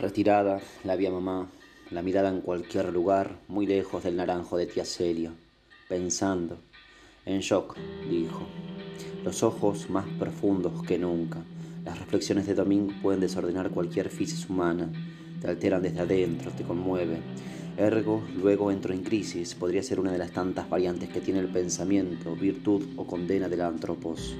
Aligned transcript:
Retirada, 0.00 0.62
la 0.82 0.96
vi 0.96 1.04
a 1.04 1.10
mamá, 1.10 1.50
la 1.90 2.00
mirada 2.00 2.30
en 2.30 2.40
cualquier 2.40 2.90
lugar, 2.90 3.36
muy 3.48 3.66
lejos 3.66 4.02
del 4.02 4.16
naranjo 4.16 4.56
de 4.56 4.64
tía 4.64 4.86
Celia, 4.86 5.30
pensando. 5.90 6.56
En 7.26 7.40
shock, 7.40 7.76
dijo. 8.08 8.46
Los 9.22 9.42
ojos 9.42 9.90
más 9.90 10.06
profundos 10.18 10.82
que 10.84 10.96
nunca. 10.96 11.42
Las 11.84 11.98
reflexiones 11.98 12.46
de 12.46 12.54
Domingo 12.54 12.94
pueden 13.02 13.20
desordenar 13.20 13.68
cualquier 13.72 14.08
fisis 14.08 14.48
humana. 14.48 14.90
Te 15.38 15.48
alteran 15.48 15.82
desde 15.82 16.00
adentro, 16.00 16.50
te 16.52 16.64
conmueve. 16.64 17.18
Ergo, 17.76 18.22
luego 18.40 18.70
entro 18.70 18.94
en 18.94 19.02
crisis. 19.02 19.54
Podría 19.54 19.82
ser 19.82 20.00
una 20.00 20.12
de 20.12 20.18
las 20.18 20.30
tantas 20.30 20.70
variantes 20.70 21.10
que 21.10 21.20
tiene 21.20 21.40
el 21.40 21.48
pensamiento, 21.48 22.34
virtud 22.34 22.86
o 22.96 23.06
condena 23.06 23.50
del 23.50 23.60
antropos. 23.60 24.34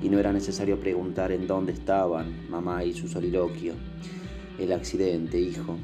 Y 0.00 0.08
no 0.08 0.20
era 0.20 0.32
necesario 0.32 0.78
preguntar 0.78 1.32
en 1.32 1.48
dónde 1.48 1.72
estaban 1.72 2.48
mamá 2.48 2.84
y 2.84 2.94
su 2.94 3.08
soliloquio. 3.08 3.74
El 4.56 4.72
accidente, 4.72 5.40
hijo. 5.40 5.76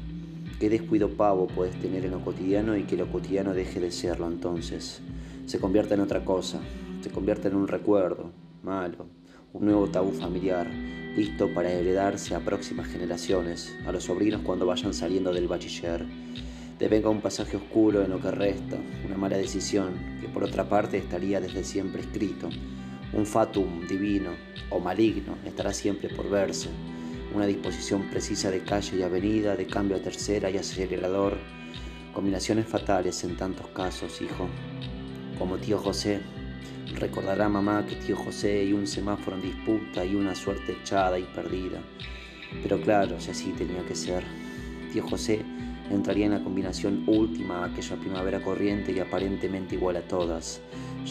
¿Qué 0.57 0.69
descuido 0.69 1.09
pavo 1.09 1.47
puedes 1.47 1.77
tener 1.81 2.05
en 2.05 2.11
lo 2.11 2.23
cotidiano 2.23 2.77
y 2.77 2.83
que 2.83 2.95
lo 2.95 3.11
cotidiano 3.11 3.53
deje 3.53 3.81
de 3.81 3.91
serlo 3.91 4.27
entonces? 4.27 5.01
Se 5.45 5.59
convierta 5.59 5.95
en 5.95 5.99
otra 5.99 6.23
cosa, 6.23 6.61
se 7.01 7.09
convierte 7.09 7.49
en 7.49 7.55
un 7.55 7.67
recuerdo, 7.67 8.31
malo, 8.63 9.07
un 9.51 9.65
nuevo 9.65 9.89
tabú 9.89 10.13
familiar, 10.13 10.67
listo 11.17 11.53
para 11.53 11.69
heredarse 11.69 12.33
a 12.33 12.39
próximas 12.39 12.87
generaciones, 12.87 13.75
a 13.85 13.91
los 13.91 14.05
sobrinos 14.05 14.41
cuando 14.41 14.65
vayan 14.65 14.93
saliendo 14.93 15.33
del 15.33 15.49
bachiller. 15.49 16.05
Devenga 16.79 17.09
un 17.09 17.19
pasaje 17.19 17.57
oscuro 17.57 18.01
en 18.01 18.11
lo 18.11 18.21
que 18.21 18.31
resta, 18.31 18.77
una 19.05 19.17
mala 19.17 19.35
decisión, 19.35 19.95
que 20.21 20.29
por 20.29 20.45
otra 20.45 20.69
parte 20.69 20.97
estaría 20.97 21.41
desde 21.41 21.65
siempre 21.65 22.03
escrito. 22.03 22.47
Un 23.11 23.25
fatum 23.25 23.85
divino 23.85 24.29
o 24.69 24.79
maligno 24.79 25.35
estará 25.45 25.73
siempre 25.73 26.07
por 26.07 26.29
verse 26.29 26.69
una 27.33 27.45
disposición 27.45 28.09
precisa 28.09 28.51
de 28.51 28.63
calle 28.63 28.97
y 28.97 29.03
avenida, 29.03 29.55
de 29.55 29.67
cambio 29.67 29.97
a 29.97 30.01
tercera 30.01 30.49
y 30.49 30.57
acelerador, 30.57 31.37
combinaciones 32.13 32.67
fatales 32.67 33.23
en 33.23 33.37
tantos 33.37 33.67
casos, 33.67 34.21
hijo. 34.21 34.47
Como 35.37 35.57
tío 35.57 35.77
José, 35.77 36.21
recordará 36.95 37.47
mamá 37.47 37.85
que 37.87 37.95
tío 37.95 38.15
José 38.15 38.65
y 38.65 38.73
un 38.73 38.85
semáforo 38.85 39.37
en 39.37 39.43
disputa 39.43 40.03
y 40.03 40.15
una 40.15 40.35
suerte 40.35 40.73
echada 40.73 41.17
y 41.17 41.23
perdida. 41.23 41.79
Pero 42.61 42.81
claro, 42.81 43.19
si 43.19 43.31
así 43.31 43.51
tenía 43.51 43.83
que 43.85 43.95
ser. 43.95 44.23
Tío 44.91 45.07
José 45.07 45.41
entraría 45.89 46.25
en 46.25 46.33
la 46.33 46.43
combinación 46.43 47.03
última, 47.07 47.65
aquella 47.65 47.95
primavera 47.95 48.41
corriente 48.41 48.91
y 48.91 48.99
aparentemente 48.99 49.75
igual 49.75 49.95
a 49.95 50.01
todas. 50.01 50.61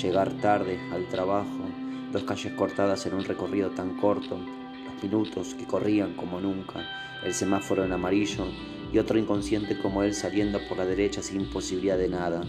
Llegar 0.01 0.33
tarde 0.35 0.79
al 0.93 1.07
trabajo, 1.09 1.65
dos 2.13 2.25
calles 2.25 2.53
cortadas 2.53 3.07
en 3.07 3.15
un 3.15 3.25
recorrido 3.25 3.71
tan 3.71 3.97
corto, 3.97 4.39
minutos 5.03 5.55
que 5.55 5.67
corrían 5.67 6.15
como 6.15 6.41
nunca, 6.41 6.81
el 7.25 7.35
semáforo 7.35 7.85
en 7.85 7.93
amarillo 7.93 8.47
y 8.93 8.99
otro 8.99 9.19
inconsciente 9.19 9.79
como 9.79 10.03
él 10.03 10.15
saliendo 10.15 10.59
por 10.69 10.79
la 10.79 10.87
derecha 10.87 11.23
sin 11.23 11.47
posibilidad 11.47 11.99
de 11.99 12.09
nada. 12.09 12.43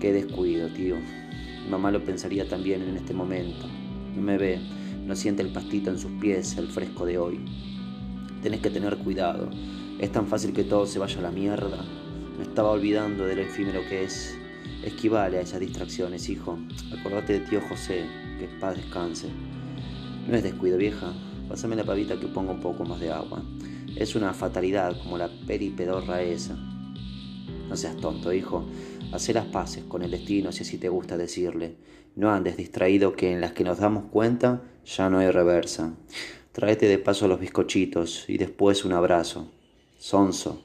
Qué 0.00 0.12
descuido, 0.12 0.68
tío. 0.68 0.96
mamá 1.70 1.90
lo 1.90 2.04
pensaría 2.04 2.48
también 2.48 2.82
en 2.82 2.96
este 2.96 3.14
momento. 3.14 3.66
No 4.14 4.22
me 4.22 4.36
ve, 4.36 4.60
no 5.06 5.16
siente 5.16 5.42
el 5.42 5.52
pastito 5.52 5.90
en 5.90 5.98
sus 5.98 6.12
pies, 6.20 6.56
el 6.56 6.68
fresco 6.68 7.06
de 7.06 7.18
hoy. 7.18 7.40
Tenés 8.42 8.60
que 8.60 8.70
tener 8.70 8.96
cuidado. 8.98 9.48
Es 9.98 10.12
tan 10.12 10.26
fácil 10.26 10.52
que 10.52 10.64
todo 10.64 10.86
se 10.86 10.98
vaya 10.98 11.18
a 11.18 11.22
la 11.22 11.30
mierda. 11.30 11.84
Me 12.38 12.44
estaba 12.44 12.70
olvidando 12.70 13.26
del 13.26 13.40
efímero 13.40 13.80
que 13.88 14.04
es. 14.04 14.36
Esquivale 14.82 15.38
a 15.38 15.40
esas 15.40 15.60
distracciones, 15.60 16.28
hijo. 16.28 16.58
Acordate 16.98 17.34
de 17.34 17.40
tío 17.40 17.60
José, 17.68 18.04
que 18.38 18.46
paz 18.60 18.76
descanse. 18.76 19.28
No 20.28 20.36
es 20.36 20.42
descuido, 20.42 20.76
vieja. 20.76 21.12
Pásame 21.48 21.76
la 21.76 21.84
pavita 21.84 22.18
que 22.18 22.26
ponga 22.26 22.52
un 22.52 22.60
poco 22.60 22.84
más 22.84 23.00
de 23.00 23.10
agua. 23.10 23.42
Es 23.96 24.14
una 24.14 24.32
fatalidad 24.34 24.96
como 25.02 25.18
la 25.18 25.30
peripedorra 25.46 26.22
esa. 26.22 26.56
No 27.68 27.76
seas 27.76 27.96
tonto, 27.96 28.32
hijo. 28.32 28.64
Haz 29.12 29.28
las 29.28 29.46
paces 29.46 29.84
con 29.84 30.02
el 30.02 30.10
destino 30.10 30.50
si 30.52 30.62
así 30.62 30.78
te 30.78 30.88
gusta 30.88 31.16
decirle. 31.16 31.76
No 32.16 32.30
andes 32.30 32.56
distraído 32.56 33.14
que 33.14 33.32
en 33.32 33.40
las 33.40 33.52
que 33.52 33.64
nos 33.64 33.78
damos 33.78 34.04
cuenta 34.10 34.62
ya 34.84 35.08
no 35.10 35.18
hay 35.18 35.30
reversa. 35.30 35.94
Tráete 36.52 36.86
de 36.86 36.98
paso 36.98 37.28
los 37.28 37.40
bizcochitos 37.40 38.28
y 38.28 38.38
después 38.38 38.84
un 38.84 38.92
abrazo. 38.92 39.50
Sonso. 39.98 40.62